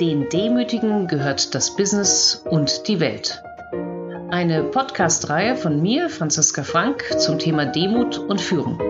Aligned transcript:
Den 0.00 0.28
Demütigen 0.28 1.06
gehört 1.06 1.54
das 1.54 1.76
Business 1.76 2.42
und 2.50 2.88
die 2.88 2.98
Welt. 2.98 3.40
Eine 4.28 4.64
Podcast-Reihe 4.64 5.54
von 5.54 5.80
mir, 5.80 6.10
Franziska 6.10 6.64
Frank, 6.64 7.04
zum 7.20 7.38
Thema 7.38 7.64
Demut 7.64 8.18
und 8.18 8.40
Führung. 8.40 8.80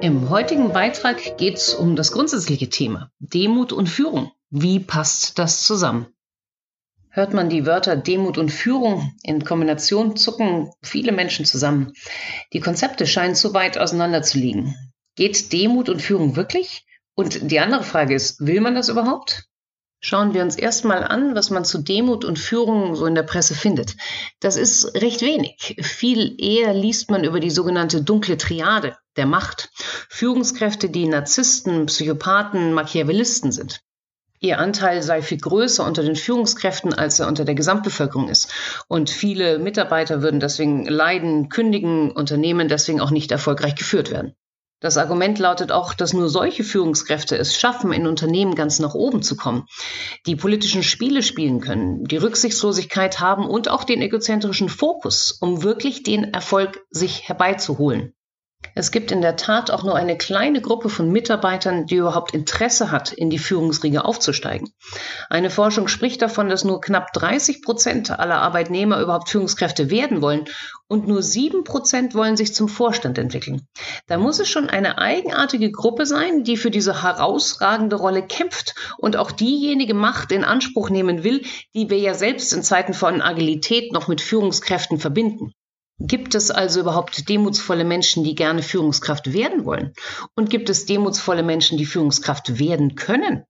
Im 0.00 0.30
heutigen 0.30 0.72
Beitrag 0.72 1.36
geht 1.36 1.58
es 1.58 1.74
um 1.74 1.94
das 1.94 2.12
grundsätzliche 2.12 2.70
Thema 2.70 3.10
Demut 3.18 3.74
und 3.74 3.86
Führung. 3.86 4.32
Wie 4.48 4.80
passt 4.80 5.38
das 5.38 5.66
zusammen? 5.66 6.06
Hört 7.10 7.34
man 7.34 7.50
die 7.50 7.66
Wörter 7.66 7.96
Demut 7.96 8.38
und 8.38 8.48
Führung 8.48 9.12
in 9.22 9.44
Kombination, 9.44 10.16
zucken 10.16 10.70
viele 10.82 11.12
Menschen 11.12 11.44
zusammen. 11.44 11.92
Die 12.54 12.60
Konzepte 12.60 13.06
scheinen 13.06 13.34
zu 13.34 13.52
weit 13.52 13.76
auseinander 13.76 14.22
zu 14.22 14.38
liegen. 14.38 14.74
Geht 15.16 15.52
Demut 15.52 15.90
und 15.90 16.00
Führung 16.00 16.34
wirklich? 16.34 16.86
Und 17.14 17.50
die 17.50 17.60
andere 17.60 17.84
Frage 17.84 18.14
ist, 18.14 18.44
will 18.44 18.60
man 18.60 18.74
das 18.74 18.88
überhaupt? 18.88 19.44
Schauen 20.00 20.34
wir 20.34 20.42
uns 20.42 20.56
erstmal 20.56 21.02
an, 21.02 21.34
was 21.34 21.48
man 21.48 21.64
zu 21.64 21.78
Demut 21.78 22.26
und 22.26 22.38
Führung 22.38 22.94
so 22.94 23.06
in 23.06 23.14
der 23.14 23.22
Presse 23.22 23.54
findet. 23.54 23.96
Das 24.38 24.56
ist 24.56 24.94
recht 25.00 25.22
wenig. 25.22 25.76
Viel 25.80 26.34
eher 26.38 26.74
liest 26.74 27.10
man 27.10 27.24
über 27.24 27.40
die 27.40 27.50
sogenannte 27.50 28.02
dunkle 28.02 28.36
Triade 28.36 28.98
der 29.16 29.24
Macht. 29.24 29.70
Führungskräfte, 30.10 30.90
die 30.90 31.06
Narzissten, 31.06 31.86
Psychopathen, 31.86 32.74
Machiavellisten 32.74 33.50
sind. 33.50 33.80
Ihr 34.40 34.58
Anteil 34.58 35.02
sei 35.02 35.22
viel 35.22 35.38
größer 35.38 35.86
unter 35.86 36.02
den 36.02 36.16
Führungskräften, 36.16 36.92
als 36.92 37.18
er 37.18 37.28
unter 37.28 37.46
der 37.46 37.54
Gesamtbevölkerung 37.54 38.28
ist. 38.28 38.52
Und 38.88 39.08
viele 39.08 39.58
Mitarbeiter 39.58 40.20
würden 40.20 40.38
deswegen 40.38 40.84
leiden, 40.84 41.48
kündigen, 41.48 42.10
Unternehmen 42.10 42.68
deswegen 42.68 43.00
auch 43.00 43.10
nicht 43.10 43.32
erfolgreich 43.32 43.74
geführt 43.74 44.10
werden. 44.10 44.34
Das 44.80 44.96
Argument 44.98 45.38
lautet 45.38 45.72
auch, 45.72 45.94
dass 45.94 46.12
nur 46.12 46.28
solche 46.28 46.64
Führungskräfte 46.64 47.36
es 47.36 47.56
schaffen, 47.56 47.92
in 47.92 48.06
Unternehmen 48.06 48.54
ganz 48.54 48.78
nach 48.80 48.94
oben 48.94 49.22
zu 49.22 49.36
kommen, 49.36 49.66
die 50.26 50.36
politischen 50.36 50.82
Spiele 50.82 51.22
spielen 51.22 51.60
können, 51.60 52.04
die 52.04 52.16
Rücksichtslosigkeit 52.16 53.20
haben 53.20 53.46
und 53.48 53.68
auch 53.68 53.84
den 53.84 54.02
egozentrischen 54.02 54.68
Fokus, 54.68 55.32
um 55.32 55.62
wirklich 55.62 56.02
den 56.02 56.34
Erfolg 56.34 56.84
sich 56.90 57.28
herbeizuholen. 57.28 58.14
Es 58.76 58.90
gibt 58.90 59.12
in 59.12 59.22
der 59.22 59.36
Tat 59.36 59.70
auch 59.70 59.84
nur 59.84 59.94
eine 59.94 60.18
kleine 60.18 60.60
Gruppe 60.60 60.88
von 60.88 61.10
Mitarbeitern, 61.10 61.86
die 61.86 61.96
überhaupt 61.96 62.34
Interesse 62.34 62.90
hat, 62.90 63.12
in 63.12 63.30
die 63.30 63.38
Führungsriege 63.38 64.04
aufzusteigen. 64.04 64.72
Eine 65.30 65.50
Forschung 65.50 65.86
spricht 65.86 66.22
davon, 66.22 66.48
dass 66.48 66.64
nur 66.64 66.80
knapp 66.80 67.12
30 67.12 67.62
Prozent 67.62 68.10
aller 68.10 68.42
Arbeitnehmer 68.42 69.00
überhaupt 69.00 69.28
Führungskräfte 69.28 69.90
werden 69.90 70.22
wollen 70.22 70.46
und 70.88 71.06
nur 71.06 71.22
sieben 71.22 71.62
Prozent 71.62 72.14
wollen 72.14 72.36
sich 72.36 72.52
zum 72.52 72.68
Vorstand 72.68 73.16
entwickeln. 73.16 73.62
Da 74.08 74.18
muss 74.18 74.40
es 74.40 74.48
schon 74.48 74.68
eine 74.68 74.98
eigenartige 74.98 75.70
Gruppe 75.70 76.04
sein, 76.04 76.42
die 76.42 76.56
für 76.56 76.70
diese 76.70 77.02
herausragende 77.02 77.96
Rolle 77.96 78.26
kämpft 78.26 78.74
und 78.98 79.16
auch 79.16 79.30
diejenige 79.30 79.94
Macht 79.94 80.32
in 80.32 80.44
Anspruch 80.44 80.90
nehmen 80.90 81.22
will, 81.22 81.42
die 81.74 81.90
wir 81.90 81.98
ja 81.98 82.14
selbst 82.14 82.52
in 82.52 82.64
Zeiten 82.64 82.92
von 82.92 83.22
Agilität 83.22 83.92
noch 83.92 84.08
mit 84.08 84.20
Führungskräften 84.20 84.98
verbinden. 84.98 85.52
Gibt 85.98 86.34
es 86.34 86.50
also 86.50 86.80
überhaupt 86.80 87.28
demutsvolle 87.28 87.84
Menschen, 87.84 88.24
die 88.24 88.34
gerne 88.34 88.62
Führungskraft 88.62 89.32
werden 89.32 89.64
wollen? 89.64 89.92
Und 90.34 90.50
gibt 90.50 90.68
es 90.68 90.86
demutsvolle 90.86 91.42
Menschen, 91.42 91.78
die 91.78 91.86
Führungskraft 91.86 92.58
werden 92.58 92.96
können? 92.96 93.44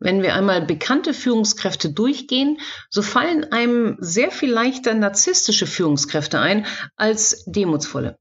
Wenn 0.00 0.22
wir 0.22 0.34
einmal 0.34 0.66
bekannte 0.66 1.14
Führungskräfte 1.14 1.92
durchgehen, 1.92 2.58
so 2.90 3.00
fallen 3.00 3.52
einem 3.52 3.96
sehr 4.00 4.30
viel 4.30 4.50
leichter 4.50 4.94
narzisstische 4.94 5.66
Führungskräfte 5.66 6.40
ein 6.40 6.66
als 6.96 7.44
demutsvolle. 7.46 8.18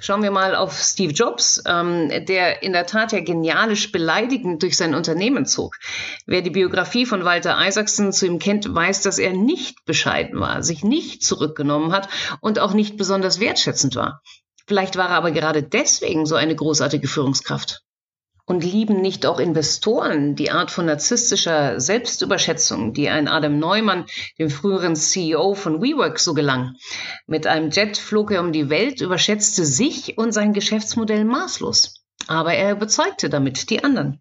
Schauen 0.00 0.22
wir 0.22 0.30
mal 0.30 0.54
auf 0.54 0.78
Steve 0.78 1.12
Jobs, 1.12 1.62
ähm, 1.66 2.10
der 2.26 2.62
in 2.62 2.72
der 2.72 2.86
Tat 2.86 3.12
ja 3.12 3.20
genialisch 3.20 3.92
beleidigend 3.92 4.62
durch 4.62 4.76
sein 4.76 4.94
Unternehmen 4.94 5.46
zog. 5.46 5.76
Wer 6.26 6.42
die 6.42 6.50
Biografie 6.50 7.06
von 7.06 7.24
Walter 7.24 7.56
Isaacson 7.64 8.12
zu 8.12 8.26
ihm 8.26 8.38
kennt, 8.38 8.72
weiß, 8.72 9.02
dass 9.02 9.18
er 9.18 9.32
nicht 9.32 9.84
bescheiden 9.86 10.40
war, 10.40 10.62
sich 10.62 10.84
nicht 10.84 11.22
zurückgenommen 11.22 11.92
hat 11.92 12.08
und 12.40 12.58
auch 12.58 12.74
nicht 12.74 12.96
besonders 12.96 13.40
wertschätzend 13.40 13.96
war. 13.96 14.20
Vielleicht 14.66 14.96
war 14.96 15.10
er 15.10 15.16
aber 15.16 15.30
gerade 15.30 15.62
deswegen 15.62 16.26
so 16.26 16.34
eine 16.34 16.56
großartige 16.56 17.08
Führungskraft. 17.08 17.82
Und 18.46 18.62
lieben 18.62 19.00
nicht 19.00 19.24
auch 19.24 19.40
Investoren 19.40 20.34
die 20.34 20.50
Art 20.50 20.70
von 20.70 20.84
narzisstischer 20.84 21.80
Selbstüberschätzung, 21.80 22.92
die 22.92 23.08
ein 23.08 23.26
Adam 23.26 23.58
Neumann, 23.58 24.04
dem 24.38 24.50
früheren 24.50 24.96
CEO 24.96 25.54
von 25.54 25.80
WeWork, 25.80 26.18
so 26.18 26.34
gelang? 26.34 26.76
Mit 27.26 27.46
einem 27.46 27.70
Jet 27.70 27.96
flog 27.96 28.30
er 28.30 28.42
um 28.42 28.52
die 28.52 28.68
Welt, 28.68 29.00
überschätzte 29.00 29.64
sich 29.64 30.18
und 30.18 30.32
sein 30.32 30.52
Geschäftsmodell 30.52 31.24
maßlos. 31.24 32.04
Aber 32.26 32.52
er 32.52 32.72
überzeugte 32.72 33.30
damit 33.30 33.70
die 33.70 33.82
anderen. 33.82 34.20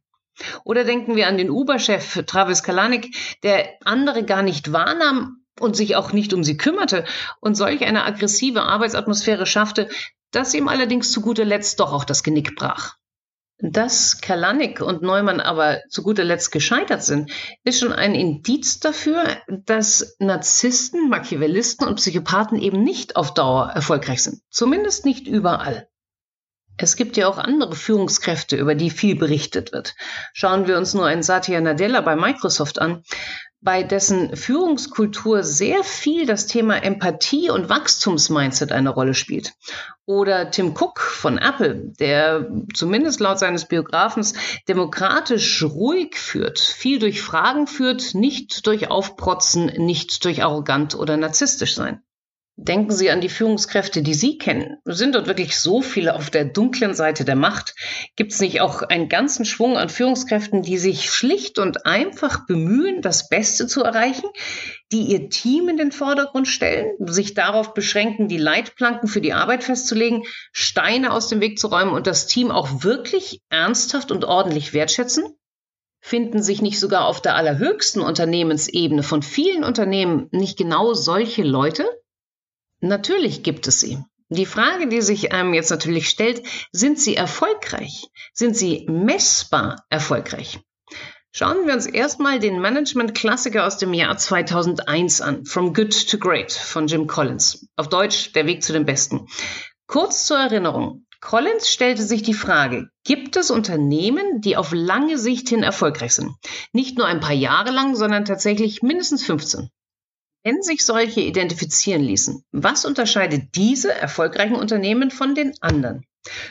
Oder 0.64 0.84
denken 0.84 1.16
wir 1.16 1.28
an 1.28 1.38
den 1.38 1.50
Uber-Chef 1.50 2.24
Travis 2.26 2.64
Kalanick, 2.64 3.16
der 3.44 3.70
andere 3.84 4.24
gar 4.24 4.42
nicht 4.42 4.72
wahrnahm 4.72 5.44
und 5.60 5.76
sich 5.76 5.96
auch 5.96 6.14
nicht 6.14 6.34
um 6.34 6.44
sie 6.44 6.58
kümmerte 6.58 7.06
und 7.40 7.56
solch 7.56 7.84
eine 7.84 8.06
aggressive 8.06 8.64
Arbeitsatmosphäre 8.64 9.46
schaffte, 9.46 9.90
dass 10.32 10.54
ihm 10.54 10.68
allerdings 10.68 11.12
zu 11.12 11.22
guter 11.22 11.46
Letzt 11.46 11.80
doch 11.80 11.94
auch 11.94 12.06
das 12.06 12.24
Genick 12.24 12.56
brach. 12.56 12.96
Dass 13.60 14.20
Kalanik 14.20 14.82
und 14.82 15.04
Neumann 15.04 15.40
aber 15.40 15.82
zu 15.90 16.04
guter 16.04 16.24
Letzt 16.24 16.52
gescheitert 16.52 17.04
sind, 17.04 17.32
ist 17.64 17.80
schon 17.80 17.94
ein 17.94 18.16
Indiz 18.16 18.80
dafür, 18.80 19.24
dass 19.48 20.16
Narzissten, 20.20 21.10
Machiavellisten 21.10 21.88
und 21.88 21.96
Psychopathen 21.96 22.60
eben 22.60 22.84
nicht 22.84 23.16
auf 23.16 23.34
Dauer 23.34 23.70
erfolgreich 23.70 24.24
sind. 24.24 24.42
Zumindest 24.50 25.06
nicht 25.06 25.28
überall. 25.28 25.88
Es 26.78 26.96
gibt 26.96 27.18
ja 27.18 27.28
auch 27.28 27.38
andere 27.38 27.76
Führungskräfte, 27.76 28.56
über 28.56 28.74
die 28.74 28.90
viel 28.90 29.16
berichtet 29.16 29.72
wird. 29.72 29.96
Schauen 30.34 30.68
wir 30.68 30.78
uns 30.78 30.96
nur 30.96 31.06
einen 31.06 31.22
Satya 31.22 31.62
Nadella 31.62 32.02
bei 32.02 32.16
Microsoft 32.16 32.80
an 32.80 33.04
bei 33.64 33.84
dessen 33.84 34.36
Führungskultur 34.36 35.44
sehr 35.44 35.84
viel 35.84 36.26
das 36.26 36.48
Thema 36.48 36.84
Empathie 36.84 37.50
und 37.50 37.70
Wachstumsmindset 37.70 38.72
eine 38.72 38.90
Rolle 38.90 39.14
spielt. 39.14 39.54
Oder 40.06 40.52
Tim 40.52 40.76
Cook 40.76 41.00
von 41.00 41.38
Apple, 41.38 41.94
der 42.00 42.50
zumindest 42.74 43.22
laut 43.22 43.40
seines 43.40 43.66
Biografens 43.66 44.34
demokratisch 44.68 45.64
ruhig 45.64 46.18
führt, 46.18 46.60
viel 46.60 47.00
durch 47.00 47.22
Fragen 47.22 47.68
führt, 47.68 48.14
nicht 48.14 48.68
durch 48.68 48.92
Aufprotzen, 48.92 49.68
nicht 49.78 50.26
durch 50.26 50.44
arrogant 50.44 50.96
oder 50.96 51.16
narzisstisch 51.16 51.76
sein. 51.76 52.02
Denken 52.56 52.92
Sie 52.92 53.10
an 53.10 53.20
die 53.20 53.30
Führungskräfte, 53.30 54.04
die 54.04 54.14
Sie 54.14 54.38
kennen. 54.38 54.78
Sind 54.86 55.16
dort 55.16 55.26
wirklich 55.26 55.58
so 55.60 55.82
viele 55.82 56.14
auf 56.14 56.30
der 56.30 56.46
dunklen 56.46 56.94
Seite 56.94 57.26
der 57.26 57.36
Macht? 57.36 57.74
Gibt 58.16 58.32
es 58.32 58.42
nicht 58.42 58.62
auch 58.62 58.84
einen 58.84 59.10
ganzen 59.10 59.44
Schwung 59.44 59.76
an 59.76 59.90
Führungskräften, 59.90 60.62
die 60.62 60.78
sich 60.78 61.10
schlicht 61.10 61.58
und 61.58 61.88
einfach 61.88 62.46
bemühen, 62.46 63.02
das 63.02 63.28
Beste 63.28 63.66
zu 63.66 63.82
erreichen, 63.82 64.30
die 64.92 65.02
ihr 65.02 65.32
Team 65.32 65.68
in 65.68 65.78
den 65.78 65.92
Vordergrund 65.92 66.48
stellen, 66.48 66.94
sich 67.00 67.34
darauf 67.34 67.74
beschränken, 67.74 68.28
die 68.28 68.38
Leitplanken 68.38 69.08
für 69.08 69.22
die 69.22 69.34
Arbeit 69.34 69.64
festzulegen, 69.64 70.22
Steine 70.52 71.12
aus 71.12 71.30
dem 71.30 71.42
Weg 71.42 71.58
zu 71.58 71.70
räumen 71.70 71.92
und 71.92 72.06
das 72.06 72.28
Team 72.28 72.52
auch 72.52 72.84
wirklich 72.84 73.42
ernsthaft 73.50 74.12
und 74.12 74.26
ordentlich 74.26 74.74
wertschätzen? 74.74 75.26
Finden 76.02 76.44
sich 76.44 76.62
nicht 76.62 76.80
sogar 76.80 77.08
auf 77.08 77.20
der 77.20 77.36
allerhöchsten 77.36 78.02
Unternehmensebene 78.02 79.02
von 79.02 79.24
vielen 79.24 79.64
Unternehmen 79.64 80.28
nicht 80.32 80.56
genau 80.56 80.94
solche 80.94 81.42
Leute? 81.42 81.84
Natürlich 82.84 83.44
gibt 83.44 83.66
es 83.68 83.80
sie. 83.80 83.98
Die 84.28 84.46
Frage, 84.46 84.90
die 84.90 85.02
sich 85.02 85.32
einem 85.32 85.54
jetzt 85.54 85.70
natürlich 85.70 86.10
stellt, 86.10 86.46
sind 86.74 87.00
sie 87.00 87.16
erfolgreich? 87.16 88.10
Sind 88.34 88.58
sie 88.58 88.86
messbar 88.90 89.86
erfolgreich? 89.90 90.60
Schauen 91.32 91.66
wir 91.66 91.76
uns 91.76 91.86
erstmal 91.86 92.40
den 92.40 92.60
Management-Klassiker 92.60 93.66
aus 93.66 93.78
dem 93.78 93.94
Jahr 93.94 94.18
2001 94.18 95.22
an, 95.22 95.46
From 95.46 95.74
Good 95.74 96.10
to 96.10 96.18
Great 96.18 96.52
von 96.52 96.88
Jim 96.88 97.08
Collins. 97.08 97.70
Auf 97.78 97.88
Deutsch, 97.88 98.34
der 98.34 98.48
Weg 98.48 98.64
zu 98.64 98.74
dem 98.74 98.86
Besten. 98.86 99.28
Kurz 99.88 100.26
zur 100.26 100.40
Erinnerung. 100.40 101.06
Collins 101.22 101.70
stellte 101.70 102.04
sich 102.04 102.22
die 102.22 102.34
Frage, 102.34 102.90
gibt 103.06 103.38
es 103.38 103.50
Unternehmen, 103.50 104.42
die 104.42 104.58
auf 104.58 104.74
lange 104.74 105.18
Sicht 105.18 105.48
hin 105.48 105.64
erfolgreich 105.64 106.16
sind? 106.16 106.36
Nicht 106.74 106.98
nur 106.98 107.08
ein 107.08 107.22
paar 107.22 107.32
Jahre 107.32 107.72
lang, 107.72 107.96
sondern 107.96 108.26
tatsächlich 108.26 108.82
mindestens 108.82 109.24
15. 109.24 109.70
Wenn 110.44 110.62
sich 110.62 110.86
solche 110.86 111.22
identifizieren 111.22 112.02
ließen, 112.02 112.44
was 112.52 112.84
unterscheidet 112.84 113.56
diese 113.56 113.94
erfolgreichen 113.94 114.56
Unternehmen 114.56 115.10
von 115.10 115.36
den 115.36 115.54
anderen? 115.62 116.06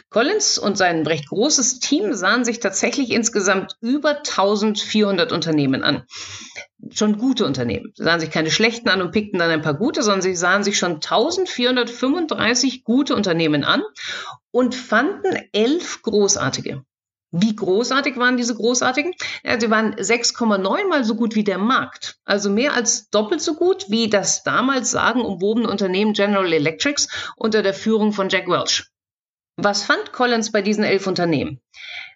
Collins 0.09 0.59
und 0.59 0.77
sein 0.77 1.06
recht 1.06 1.29
großes 1.29 1.79
Team 1.79 2.15
sahen 2.15 2.44
sich 2.44 2.61
tatsächlich 2.61 3.11
insgesamt 3.11 3.77
über 3.81 4.19
1400 4.19 5.33
Unternehmen 5.33 5.83
an. 5.83 6.05
Schon 6.91 7.19
gute 7.19 7.44
Unternehmen. 7.47 7.93
Sie 7.94 8.05
sahen 8.05 8.21
sich 8.21 8.31
keine 8.31 8.50
schlechten 8.50 8.89
an 8.89 9.03
und 9.03 9.12
pickten 9.12 9.39
dann 9.39 9.50
ein 9.50 9.62
paar 9.62 9.75
gute, 9.75 10.03
sondern 10.03 10.23
sie 10.23 10.37
sahen 10.37 10.65
sich 10.65 10.79
schon 10.79 10.97
1435 10.97 12.85
gute 12.85 13.15
Unternehmen 13.15 13.65
an 13.65 13.83
und 14.50 14.75
fanden 14.75 15.37
elf 15.53 16.03
großartige. 16.03 16.85
Wie 17.34 17.56
großartig 17.56 18.19
waren 18.19 18.37
diese 18.37 18.55
großartigen? 18.55 19.14
Ja, 19.43 19.58
sie 19.58 19.70
waren 19.70 19.94
6,9 19.94 20.87
mal 20.87 21.02
so 21.02 21.14
gut 21.14 21.34
wie 21.34 21.44
der 21.44 21.56
Markt. 21.56 22.19
Also 22.25 22.50
mehr 22.50 22.75
als 22.75 23.08
doppelt 23.08 23.40
so 23.40 23.55
gut 23.55 23.87
wie 23.88 24.11
das 24.11 24.43
damals 24.43 24.90
sagenumwobene 24.90 25.69
Unternehmen 25.69 26.12
General 26.12 26.52
Electrics 26.52 27.08
unter 27.37 27.62
der 27.62 27.73
Führung 27.73 28.12
von 28.12 28.29
Jack 28.29 28.49
Welch. 28.49 28.84
Was 29.56 29.82
fand 29.82 30.12
Collins 30.12 30.52
bei 30.52 30.61
diesen 30.61 30.84
elf 30.84 31.06
Unternehmen? 31.06 31.58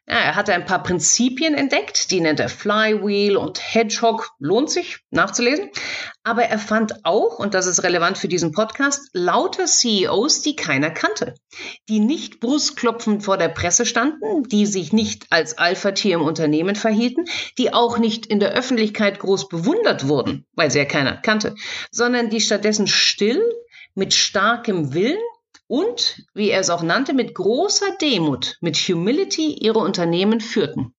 Ja, 0.09 0.19
er 0.19 0.35
hatte 0.37 0.55
ein 0.55 0.67
paar 0.67 0.85
Prinzipien 0.85 1.55
entdeckt, 1.55 2.13
die 2.13 2.21
nennt 2.21 2.39
er 2.39 2.49
Flywheel 2.49 3.37
und 3.37 3.61
Hedgehog, 3.61 4.31
lohnt 4.39 4.71
sich 4.71 4.99
nachzulesen. 5.11 5.71
Aber 6.23 6.45
er 6.45 6.61
fand 6.61 7.05
auch, 7.05 7.41
und 7.41 7.55
das 7.55 7.67
ist 7.67 7.83
relevant 7.83 8.17
für 8.17 8.29
diesen 8.29 8.53
Podcast, 8.53 9.09
lauter 9.13 9.65
CEOs, 9.65 10.43
die 10.43 10.55
keiner 10.55 10.91
kannte, 10.91 11.35
die 11.89 11.99
nicht 11.99 12.39
brustklopfend 12.39 13.25
vor 13.25 13.37
der 13.37 13.49
Presse 13.49 13.85
standen, 13.85 14.45
die 14.45 14.67
sich 14.67 14.93
nicht 14.93 15.27
als 15.31 15.59
Alpha-Tier 15.59 16.15
im 16.15 16.23
Unternehmen 16.23 16.77
verhielten, 16.77 17.25
die 17.59 17.75
auch 17.75 17.99
nicht 17.99 18.27
in 18.27 18.39
der 18.39 18.53
Öffentlichkeit 18.53 19.19
groß 19.19 19.49
bewundert 19.49 20.07
wurden, 20.07 20.47
weil 20.55 20.71
sie 20.71 20.79
ja 20.79 20.85
keiner 20.85 21.17
kannte, 21.17 21.57
sondern 21.91 22.31
die 22.31 22.41
stattdessen 22.41 22.87
still, 22.87 23.43
mit 23.97 24.15
starkem 24.15 24.93
Willen 24.95 25.19
und, 25.69 26.23
wie 26.35 26.51
er 26.51 26.61
es 26.61 26.71
auch 26.71 26.83
nannte, 26.83 27.13
mit 27.13 27.35
großer 27.35 27.97
Demut, 28.01 28.57
mit 28.61 28.77
Humility 28.77 29.55
ihre 29.55 29.81
Unternehmen 29.81 30.41
führten. 30.41 30.95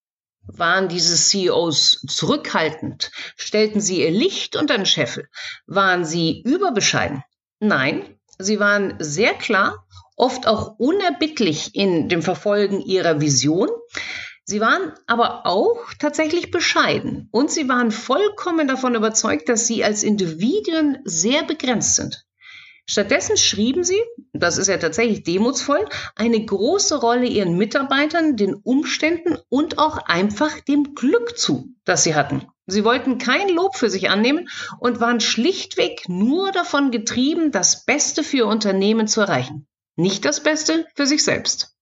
Waren 0.47 0.87
diese 0.87 1.15
CEOs 1.15 2.05
zurückhaltend? 2.07 3.11
Stellten 3.35 3.81
sie 3.81 4.01
ihr 4.01 4.11
Licht 4.11 4.55
unter 4.55 4.77
den 4.77 4.85
Scheffel? 4.85 5.27
Waren 5.65 6.05
sie 6.05 6.41
überbescheiden? 6.45 7.23
Nein, 7.59 8.17
sie 8.39 8.59
waren 8.59 8.95
sehr 8.99 9.33
klar, 9.33 9.85
oft 10.15 10.47
auch 10.47 10.79
unerbittlich 10.79 11.75
in 11.75 12.07
dem 12.09 12.21
Verfolgen 12.21 12.81
ihrer 12.81 13.19
Vision. 13.19 13.69
Sie 14.43 14.61
waren 14.61 14.93
aber 15.05 15.45
auch 15.45 15.93
tatsächlich 15.99 16.51
bescheiden 16.51 17.27
und 17.31 17.51
sie 17.51 17.67
waren 17.67 17.91
vollkommen 17.91 18.67
davon 18.67 18.95
überzeugt, 18.95 19.49
dass 19.49 19.67
sie 19.67 19.83
als 19.83 20.03
Individuen 20.03 20.99
sehr 21.03 21.43
begrenzt 21.43 21.95
sind. 21.95 22.26
Stattdessen 22.89 23.35
schrieben 23.35 23.83
sie, 23.83 24.01
das 24.31 24.57
ist 24.57 24.67
ja 24.67 24.77
tatsächlich 24.77 25.23
demutsvoll, 25.23 25.85
eine 26.15 26.43
große 26.43 26.99
Rolle 26.99 27.25
ihren 27.25 27.57
Mitarbeitern, 27.57 28.37
den 28.37 28.53
Umständen 28.55 29.37
und 29.49 29.77
auch 29.77 29.97
einfach 29.97 30.61
dem 30.61 30.95
Glück 30.95 31.37
zu, 31.37 31.75
das 31.83 32.05
sie 32.05 32.15
hatten. 32.15 32.47
Sie 32.65 32.85
wollten 32.85 33.17
kein 33.17 33.49
Lob 33.49 33.75
für 33.75 33.89
sich 33.89 34.09
annehmen 34.09 34.47
und 34.79 35.01
waren 35.01 35.19
schlichtweg 35.19 36.07
nur 36.07 36.51
davon 36.51 36.91
getrieben, 36.91 37.51
das 37.51 37.85
Beste 37.85 38.23
für 38.23 38.37
ihr 38.37 38.47
Unternehmen 38.47 39.07
zu 39.07 39.21
erreichen, 39.21 39.67
nicht 39.97 40.23
das 40.23 40.41
Beste 40.41 40.85
für 40.95 41.05
sich 41.05 41.23
selbst. 41.23 41.76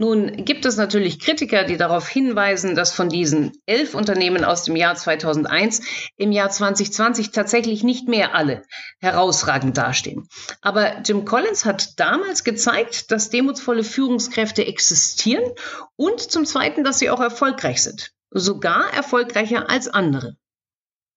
Nun 0.00 0.44
gibt 0.44 0.64
es 0.64 0.76
natürlich 0.76 1.18
Kritiker, 1.18 1.64
die 1.64 1.76
darauf 1.76 2.08
hinweisen, 2.08 2.76
dass 2.76 2.92
von 2.92 3.08
diesen 3.08 3.60
elf 3.66 3.96
Unternehmen 3.96 4.44
aus 4.44 4.62
dem 4.62 4.76
Jahr 4.76 4.94
2001 4.94 5.82
im 6.16 6.30
Jahr 6.30 6.50
2020 6.50 7.32
tatsächlich 7.32 7.82
nicht 7.82 8.06
mehr 8.06 8.32
alle 8.32 8.62
herausragend 9.00 9.76
dastehen. 9.76 10.28
Aber 10.62 11.00
Jim 11.00 11.24
Collins 11.24 11.64
hat 11.64 11.98
damals 11.98 12.44
gezeigt, 12.44 13.10
dass 13.10 13.30
demutsvolle 13.30 13.82
Führungskräfte 13.82 14.64
existieren 14.64 15.50
und 15.96 16.20
zum 16.20 16.44
Zweiten, 16.44 16.84
dass 16.84 17.00
sie 17.00 17.10
auch 17.10 17.20
erfolgreich 17.20 17.82
sind. 17.82 18.12
Sogar 18.30 18.94
erfolgreicher 18.94 19.68
als 19.68 19.88
andere. 19.88 20.36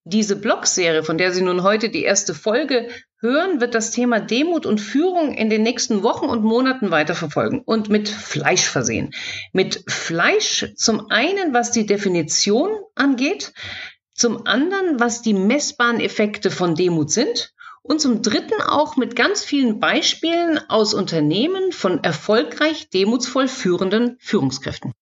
Diese 0.05 0.35
Blogserie, 0.35 1.03
von 1.03 1.19
der 1.19 1.31
Sie 1.31 1.43
nun 1.43 1.61
heute 1.61 1.89
die 1.89 2.01
erste 2.01 2.33
Folge 2.33 2.89
hören, 3.21 3.61
wird 3.61 3.75
das 3.75 3.91
Thema 3.91 4.19
Demut 4.19 4.65
und 4.65 4.81
Führung 4.81 5.33
in 5.33 5.49
den 5.49 5.63
nächsten 5.63 6.03
Wochen 6.03 6.25
und 6.25 6.43
Monaten 6.43 6.91
weiterverfolgen 6.91 7.61
und 7.61 7.89
mit 7.89 8.09
Fleisch 8.09 8.67
versehen. 8.67 9.11
Mit 9.53 9.83
Fleisch 9.87 10.73
zum 10.75 11.09
einen, 11.09 11.53
was 11.53 11.71
die 11.71 11.85
Definition 11.85 12.71
angeht, 12.95 13.53
zum 14.13 14.45
anderen, 14.45 14.99
was 14.99 15.21
die 15.21 15.33
messbaren 15.33 15.99
Effekte 15.99 16.51
von 16.51 16.75
Demut 16.75 17.11
sind 17.11 17.53
und 17.81 18.01
zum 18.01 18.21
Dritten 18.21 18.61
auch 18.61 18.97
mit 18.97 19.15
ganz 19.15 19.43
vielen 19.43 19.79
Beispielen 19.79 20.59
aus 20.69 20.93
Unternehmen 20.93 21.71
von 21.71 22.03
erfolgreich 22.03 22.89
demutsvoll 22.89 23.47
führenden 23.47 24.17
Führungskräften. 24.19 24.93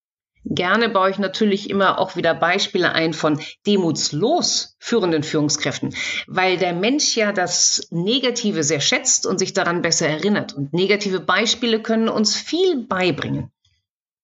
Gerne 0.45 0.89
baue 0.89 1.09
ich 1.11 1.19
natürlich 1.19 1.69
immer 1.69 1.99
auch 1.99 2.15
wieder 2.15 2.33
Beispiele 2.33 2.93
ein 2.93 3.13
von 3.13 3.39
demutslos 3.67 4.77
führenden 4.79 5.23
Führungskräften, 5.23 5.93
weil 6.27 6.57
der 6.57 6.73
Mensch 6.73 7.15
ja 7.15 7.33
das 7.33 7.87
Negative 7.91 8.63
sehr 8.63 8.79
schätzt 8.79 9.25
und 9.25 9.37
sich 9.37 9.53
daran 9.53 9.81
besser 9.81 10.07
erinnert. 10.07 10.53
Und 10.53 10.73
negative 10.73 11.19
Beispiele 11.19 11.81
können 11.81 12.09
uns 12.09 12.35
viel 12.35 12.85
beibringen. 12.87 13.51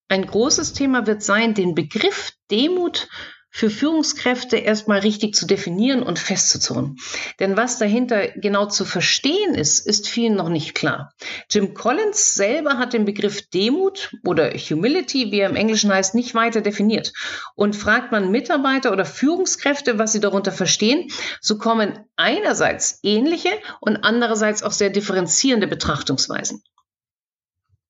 Ein 0.08 0.26
großes 0.26 0.74
Thema 0.74 1.08
wird 1.08 1.24
sein, 1.24 1.54
den 1.54 1.76
Begriff 1.76 2.34
Demut 2.50 3.08
für 3.56 3.69
Führungskräfte 3.69 4.57
erstmal 4.57 5.00
richtig 5.00 5.34
zu 5.34 5.48
definieren 5.48 6.04
und 6.04 6.19
festzuzurren. 6.19 6.98
Denn 7.40 7.56
was 7.56 7.80
dahinter 7.80 8.28
genau 8.36 8.66
zu 8.66 8.84
verstehen 8.84 9.56
ist, 9.56 9.88
ist 9.88 10.10
vielen 10.10 10.36
noch 10.36 10.50
nicht 10.50 10.75
klar. 10.75 11.13
Jim 11.50 11.74
Collins 11.74 12.36
selber 12.36 12.78
hat 12.78 12.92
den 12.92 13.06
Begriff 13.06 13.50
Demut 13.50 14.13
oder 14.25 14.52
Humility, 14.52 15.31
wie 15.31 15.40
er 15.40 15.50
im 15.50 15.56
Englischen 15.56 15.90
heißt, 15.90 16.16
nicht 16.16 16.36
weiter 16.36 16.60
definiert. 16.60 17.13
Und 17.56 17.78
fragt 17.78 18.12
man 18.12 18.30
Mitarbeiter 18.30 18.92
oder 18.92 19.06
Führungskräfte, 19.06 19.98
was 19.98 20.12
sie 20.12 20.19
darunter 20.19 20.51
verstehen, 20.51 21.08
so 21.40 21.58
kommen 21.58 22.00
einerseits 22.18 23.00
ähnliche 23.04 23.51
und 23.80 24.04
andererseits 24.04 24.63
auch 24.63 24.74
sehr 24.74 24.90
differenzierende 24.90 25.68
Betrachtungsweisen. 25.68 26.62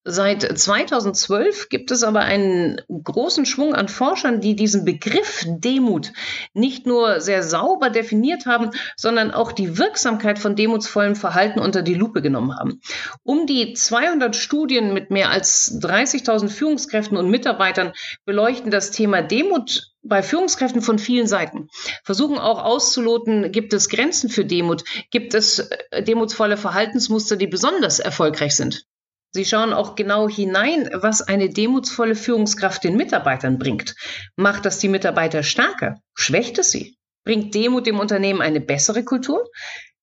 Seit 0.07 0.44
2012 0.44 1.69
gibt 1.69 1.90
es 1.90 2.04
aber 2.04 2.19
einen 2.19 2.80
großen 2.88 3.48
Schwung 3.48 3.74
an 3.74 3.88
Forschern, 3.88 4.40
die 4.40 4.56
diesen 4.56 4.86
Begriff 4.86 5.44
Demut 5.48 6.13
nicht 6.54 6.86
nur 6.86 7.22
sehr 7.22 7.42
sauber 7.42 7.90
definiert 7.90 8.46
haben, 8.46 8.69
sondern 8.96 9.31
auch 9.31 9.52
die 9.52 9.80
Wirksamkeit 9.80 10.38
von 10.38 10.56
demutsvollem 10.56 11.16
Verhalten 11.16 11.60
unter 11.60 11.81
die 11.81 11.96
Lupe 11.96 12.22
genommen 12.22 12.56
haben. 12.56 12.81
Um 13.24 13.48
die 13.48 13.74
200 13.74 14.36
Studien 14.36 14.94
mit 14.94 15.10
mehr 15.10 15.31
als 15.31 15.81
30.000 15.81 16.50
Führungskräften 16.50 17.18
und 17.18 17.31
Mitarbeitern 17.31 17.94
beleuchten 18.25 18.69
das 18.69 18.92
Thema 18.92 19.24
Demut 19.24 19.92
bei 20.04 20.22
Führungskräften 20.22 20.84
von 20.84 21.00
vielen 21.00 21.25
Seiten. 21.25 21.69
Versuchen 22.04 22.38
auch 22.38 22.63
auszuloten, 22.63 23.52
gibt 23.52 23.74
es 23.74 23.90
Grenzen 23.90 24.30
für 24.30 24.46
Demut? 24.46 24.84
Gibt 25.10 25.34
es 25.34 25.60
äh, 25.90 26.04
demutsvolle 26.04 26.57
Verhaltensmuster, 26.57 27.38
die 27.38 27.48
besonders 27.48 27.98
erfolgreich 27.98 28.56
sind? 28.56 28.86
Sie 29.35 29.43
schauen 29.43 29.73
auch 29.73 29.95
genau 29.95 30.29
hinein, 30.29 30.89
was 30.93 31.21
eine 31.21 31.49
demutsvolle 31.49 32.15
Führungskraft 32.15 32.85
den 32.85 32.95
Mitarbeitern 32.95 33.59
bringt. 33.59 33.93
Macht 34.37 34.63
das 34.63 34.79
die 34.79 34.87
Mitarbeiter 34.87 35.43
stärker? 35.43 35.99
Schwächt 36.13 36.57
es 36.57 36.71
sie? 36.71 36.95
Bringt 37.25 37.53
Demut 37.53 37.85
dem 37.85 37.99
Unternehmen 37.99 38.41
eine 38.41 38.61
bessere 38.61 39.03
Kultur? 39.03 39.43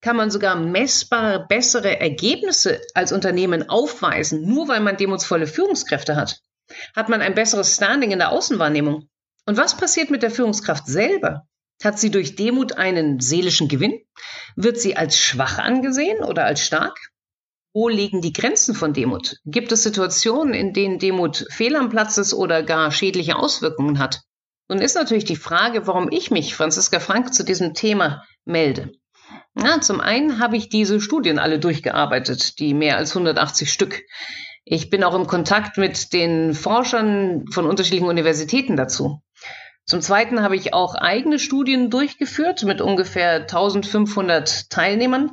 Kann 0.02 0.16
man 0.16 0.30
sogar 0.30 0.56
messbare, 0.56 1.46
bessere 1.48 1.98
Ergebnisse 1.98 2.82
als 2.92 3.10
Unternehmen 3.10 3.70
aufweisen, 3.70 4.46
nur 4.46 4.68
weil 4.68 4.80
man 4.80 4.98
demutsvolle 4.98 5.46
Führungskräfte 5.46 6.14
hat? 6.14 6.40
Hat 6.94 7.08
man 7.08 7.22
ein 7.22 7.34
besseres 7.34 7.74
Standing 7.74 8.10
in 8.10 8.18
der 8.18 8.32
Außenwahrnehmung? 8.32 9.08
Und 9.46 9.56
was 9.56 9.78
passiert 9.78 10.10
mit 10.10 10.22
der 10.22 10.30
Führungskraft 10.30 10.86
selber? 10.86 11.46
Hat 11.82 11.98
sie 11.98 12.10
durch 12.10 12.36
Demut 12.36 12.76
einen 12.76 13.18
seelischen 13.18 13.68
Gewinn? 13.68 13.98
Wird 14.56 14.78
sie 14.78 14.94
als 14.94 15.18
schwach 15.18 15.56
angesehen 15.56 16.22
oder 16.22 16.44
als 16.44 16.66
stark? 16.66 16.98
Wo 17.74 17.88
liegen 17.88 18.20
die 18.20 18.34
Grenzen 18.34 18.74
von 18.74 18.92
Demut? 18.92 19.36
Gibt 19.46 19.72
es 19.72 19.82
Situationen, 19.82 20.52
in 20.52 20.74
denen 20.74 20.98
Demut 20.98 21.46
fehl 21.48 21.74
am 21.74 21.88
Platz 21.88 22.18
ist 22.18 22.34
oder 22.34 22.62
gar 22.62 22.90
schädliche 22.90 23.36
Auswirkungen 23.36 23.98
hat? 23.98 24.20
Nun 24.68 24.78
ist 24.78 24.94
natürlich 24.94 25.24
die 25.24 25.36
Frage, 25.36 25.86
warum 25.86 26.10
ich 26.10 26.30
mich, 26.30 26.54
Franziska 26.54 27.00
Frank, 27.00 27.32
zu 27.32 27.44
diesem 27.44 27.72
Thema 27.72 28.24
melde. 28.44 28.92
Ja, 29.58 29.80
zum 29.80 30.00
einen 30.00 30.38
habe 30.38 30.56
ich 30.56 30.68
diese 30.68 31.00
Studien 31.00 31.38
alle 31.38 31.58
durchgearbeitet, 31.58 32.58
die 32.58 32.74
mehr 32.74 32.98
als 32.98 33.10
180 33.16 33.72
Stück. 33.72 34.02
Ich 34.64 34.90
bin 34.90 35.02
auch 35.02 35.14
im 35.14 35.26
Kontakt 35.26 35.78
mit 35.78 36.12
den 36.12 36.54
Forschern 36.54 37.46
von 37.50 37.66
unterschiedlichen 37.66 38.08
Universitäten 38.08 38.76
dazu. 38.76 39.22
Zum 39.84 40.00
Zweiten 40.00 40.42
habe 40.42 40.56
ich 40.56 40.74
auch 40.74 40.94
eigene 40.94 41.38
Studien 41.38 41.90
durchgeführt 41.90 42.62
mit 42.64 42.80
ungefähr 42.80 43.40
1500 43.40 44.70
Teilnehmern 44.70 45.32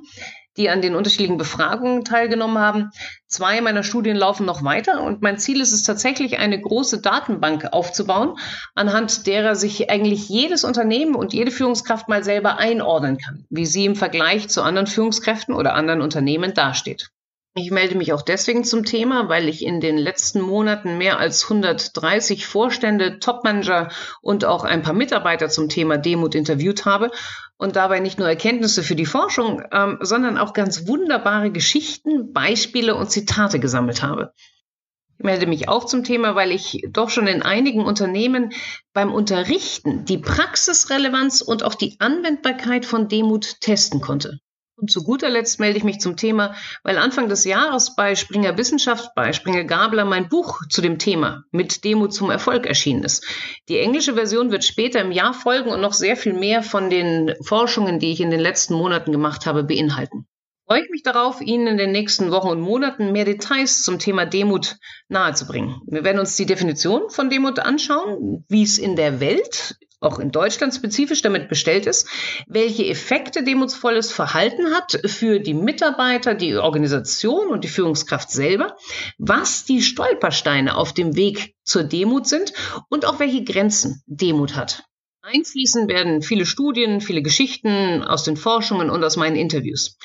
die 0.59 0.69
an 0.69 0.81
den 0.81 0.93
unterschiedlichen 0.93 1.37
Befragungen 1.37 2.03
teilgenommen 2.03 2.59
haben. 2.59 2.91
Zwei 3.27 3.61
meiner 3.61 3.83
Studien 3.83 4.17
laufen 4.17 4.45
noch 4.45 4.63
weiter 4.63 5.01
und 5.01 5.21
mein 5.21 5.39
Ziel 5.39 5.61
ist 5.61 5.71
es 5.71 5.83
tatsächlich, 5.83 6.37
eine 6.37 6.59
große 6.59 7.01
Datenbank 7.01 7.69
aufzubauen, 7.71 8.35
anhand 8.75 9.25
derer 9.25 9.55
sich 9.55 9.89
eigentlich 9.89 10.27
jedes 10.27 10.63
Unternehmen 10.63 11.15
und 11.15 11.33
jede 11.33 11.51
Führungskraft 11.51 12.09
mal 12.09 12.23
selber 12.23 12.59
einordnen 12.59 13.17
kann, 13.17 13.45
wie 13.49 13.65
sie 13.65 13.85
im 13.85 13.95
Vergleich 13.95 14.49
zu 14.49 14.61
anderen 14.61 14.87
Führungskräften 14.87 15.55
oder 15.55 15.73
anderen 15.73 16.01
Unternehmen 16.01 16.53
dasteht. 16.53 17.09
Ich 17.55 17.71
melde 17.71 17.95
mich 17.95 18.13
auch 18.13 18.21
deswegen 18.21 18.63
zum 18.63 18.85
Thema, 18.85 19.27
weil 19.27 19.49
ich 19.49 19.65
in 19.65 19.81
den 19.81 19.97
letzten 19.97 20.39
Monaten 20.39 20.97
mehr 20.97 21.19
als 21.19 21.43
130 21.43 22.45
Vorstände, 22.45 23.19
Topmanager 23.19 23.89
und 24.21 24.45
auch 24.45 24.63
ein 24.63 24.83
paar 24.83 24.93
Mitarbeiter 24.93 25.49
zum 25.49 25.67
Thema 25.67 25.97
Demut 25.97 26.35
interviewt 26.35 26.85
habe 26.85 27.11
und 27.59 27.75
dabei 27.75 27.99
nicht 27.99 28.17
nur 28.17 28.27
Erkenntnisse 28.27 28.83
für 28.83 28.95
die 28.95 29.05
Forschung, 29.05 29.61
ähm, 29.71 29.99
sondern 30.01 30.37
auch 30.37 30.53
ganz 30.53 30.87
wunderbare 30.87 31.51
Geschichten, 31.51 32.31
Beispiele 32.31 32.95
und 32.95 33.11
Zitate 33.11 33.59
gesammelt 33.59 34.01
habe. 34.01 34.33
Ich 35.17 35.25
melde 35.25 35.45
mich 35.45 35.67
auch 35.67 35.83
zum 35.83 36.05
Thema, 36.05 36.33
weil 36.35 36.53
ich 36.53 36.81
doch 36.89 37.09
schon 37.09 37.27
in 37.27 37.41
einigen 37.41 37.83
Unternehmen 37.83 38.53
beim 38.93 39.11
Unterrichten 39.11 40.05
die 40.05 40.17
Praxisrelevanz 40.17 41.41
und 41.41 41.63
auch 41.63 41.75
die 41.75 41.97
Anwendbarkeit 41.99 42.85
von 42.85 43.09
Demut 43.09 43.59
testen 43.59 43.99
konnte. 43.99 44.39
Und 44.79 44.89
zu 44.89 45.03
guter 45.03 45.29
Letzt 45.29 45.59
melde 45.59 45.77
ich 45.77 45.83
mich 45.83 45.99
zum 45.99 46.15
Thema, 46.15 46.55
weil 46.83 46.97
Anfang 46.97 47.27
des 47.27 47.43
Jahres 47.43 47.95
bei 47.95 48.15
Springer 48.15 48.57
Wissenschaft, 48.57 49.13
bei 49.13 49.33
Springer 49.33 49.65
Gabler 49.65 50.05
mein 50.05 50.29
Buch 50.29 50.61
zu 50.69 50.81
dem 50.81 50.97
Thema 50.97 51.43
mit 51.51 51.83
Demo 51.83 52.07
zum 52.07 52.31
Erfolg 52.31 52.65
erschienen 52.65 53.03
ist. 53.03 53.25
Die 53.67 53.79
englische 53.79 54.13
Version 54.13 54.51
wird 54.51 54.63
später 54.63 55.01
im 55.01 55.11
Jahr 55.11 55.33
folgen 55.33 55.69
und 55.69 55.81
noch 55.81 55.93
sehr 55.93 56.15
viel 56.15 56.33
mehr 56.33 56.63
von 56.63 56.89
den 56.89 57.33
Forschungen, 57.41 57.99
die 57.99 58.11
ich 58.13 58.21
in 58.21 58.31
den 58.31 58.39
letzten 58.39 58.73
Monaten 58.73 59.11
gemacht 59.11 59.45
habe, 59.45 59.63
beinhalten. 59.63 60.25
Freue 60.65 60.83
ich 60.83 60.89
mich 60.91 61.01
darauf, 61.01 61.41
Ihnen 61.41 61.65
in 61.65 61.77
den 61.77 61.91
nächsten 61.91 62.29
Wochen 62.29 62.49
und 62.49 62.61
Monaten 62.61 63.11
mehr 63.11 63.25
Details 63.25 63.83
zum 63.83 63.97
Thema 63.97 64.27
Demut 64.27 64.77
nahezubringen. 65.07 65.81
Wir 65.87 66.03
werden 66.03 66.19
uns 66.19 66.35
die 66.35 66.45
Definition 66.45 67.09
von 67.09 67.31
Demut 67.31 67.57
anschauen, 67.57 68.45
wie 68.47 68.61
es 68.61 68.77
in 68.77 68.95
der 68.95 69.19
Welt 69.19 69.79
auch 69.99 70.19
in 70.19 70.31
Deutschland 70.31 70.73
spezifisch 70.73 71.21
damit 71.21 71.49
bestellt 71.49 71.85
ist, 71.85 72.07
welche 72.47 72.85
Effekte 72.85 73.43
demutsvolles 73.43 74.11
Verhalten 74.11 74.73
hat 74.73 74.99
für 75.05 75.39
die 75.39 75.53
Mitarbeiter, 75.53 76.35
die 76.35 76.55
Organisation 76.55 77.49
und 77.49 77.63
die 77.63 77.69
Führungskraft 77.69 78.31
selber, 78.31 78.77
was 79.17 79.65
die 79.65 79.81
Stolpersteine 79.81 80.75
auf 80.75 80.93
dem 80.93 81.15
Weg 81.15 81.55
zur 81.63 81.83
Demut 81.83 82.27
sind 82.27 82.53
und 82.89 83.05
auch 83.05 83.19
welche 83.19 83.43
Grenzen 83.43 84.01
Demut 84.07 84.55
hat. 84.55 84.83
Einfließen 85.21 85.87
werden 85.87 86.21
viele 86.21 86.45
Studien, 86.45 87.01
viele 87.01 87.21
Geschichten 87.21 88.03
aus 88.03 88.23
den 88.23 88.37
Forschungen 88.37 88.89
und 88.89 89.03
aus 89.03 89.17
meinen 89.17 89.35
Interviews. 89.35 89.97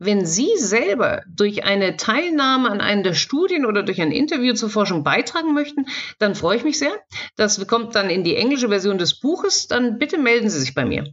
Wenn 0.00 0.24
Sie 0.24 0.50
selber 0.56 1.22
durch 1.28 1.64
eine 1.64 1.96
Teilnahme 1.96 2.70
an 2.70 2.80
einer 2.80 3.02
der 3.02 3.14
Studien 3.14 3.66
oder 3.66 3.82
durch 3.82 4.00
ein 4.00 4.12
Interview 4.12 4.54
zur 4.54 4.70
Forschung 4.70 5.02
beitragen 5.02 5.54
möchten, 5.54 5.86
dann 6.20 6.36
freue 6.36 6.56
ich 6.56 6.62
mich 6.62 6.78
sehr. 6.78 6.92
Das 7.34 7.66
kommt 7.66 7.96
dann 7.96 8.08
in 8.08 8.22
die 8.22 8.36
englische 8.36 8.68
Version 8.68 8.98
des 8.98 9.18
Buches. 9.18 9.66
Dann 9.66 9.98
bitte 9.98 10.16
melden 10.16 10.50
Sie 10.50 10.60
sich 10.60 10.72
bei 10.72 10.84
mir. 10.84 11.12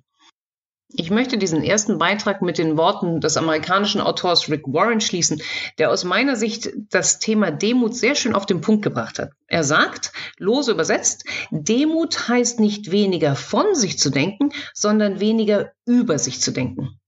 Ich 0.89 1.09
möchte 1.09 1.39
diesen 1.39 1.63
ersten 1.63 1.97
Beitrag 1.97 2.43
mit 2.43 2.59
den 2.59 2.77
Worten 2.77 3.21
des 3.21 3.37
amerikanischen 3.37 4.01
Autors 4.01 4.49
Rick 4.49 4.67
Warren 4.67 5.01
schließen, 5.01 5.41
der 5.79 5.89
aus 5.89 6.03
meiner 6.03 6.35
Sicht 6.35 6.69
das 6.91 7.17
Thema 7.17 7.49
Demut 7.49 7.95
sehr 7.95 8.13
schön 8.13 8.35
auf 8.35 8.45
den 8.45 8.61
Punkt 8.61 8.83
gebracht 8.83 9.17
hat. 9.17 9.31
Er 9.47 9.63
sagt, 9.63 10.13
lose 10.37 10.71
übersetzt, 10.71 11.25
Demut 11.49 12.29
heißt 12.29 12.59
nicht 12.59 12.91
weniger 12.91 13.35
von 13.35 13.73
sich 13.73 13.97
zu 13.97 14.11
denken, 14.11 14.51
sondern 14.75 15.19
weniger 15.19 15.71
über 15.87 16.19
sich 16.19 16.39
zu 16.39 16.51
denken 16.51 16.99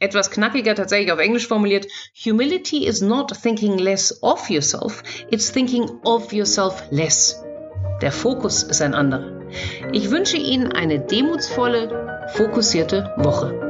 etwas 0.00 0.30
knackiger 0.30 0.74
tatsächlich 0.74 1.12
auf 1.12 1.18
Englisch 1.18 1.48
formuliert, 1.48 1.86
Humility 2.24 2.86
is 2.86 3.00
not 3.00 3.32
thinking 3.42 3.78
less 3.78 4.22
of 4.22 4.48
yourself, 4.50 5.02
it's 5.30 5.50
thinking 5.50 5.88
of 6.04 6.32
yourself 6.32 6.82
less. 6.90 7.42
Der 8.00 8.12
Fokus 8.12 8.62
ist 8.62 8.80
ein 8.80 8.94
anderer. 8.94 9.40
Ich 9.92 10.10
wünsche 10.10 10.36
Ihnen 10.36 10.72
eine 10.72 11.00
demutsvolle, 11.00 12.28
fokussierte 12.34 13.12
Woche. 13.16 13.68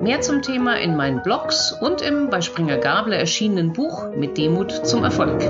Mehr 0.00 0.20
zum 0.20 0.42
Thema 0.42 0.78
in 0.78 0.96
meinen 0.96 1.22
Blogs 1.22 1.74
und 1.80 2.02
im 2.02 2.30
bei 2.30 2.40
Springer 2.40 2.78
Gabler 2.78 3.16
erschienenen 3.16 3.72
Buch 3.72 4.10
mit 4.14 4.38
Demut 4.38 4.70
zum 4.86 5.02
Erfolg. 5.02 5.42